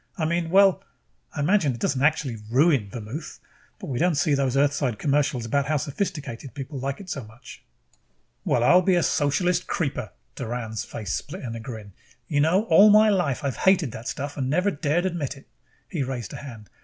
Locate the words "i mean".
0.17-0.49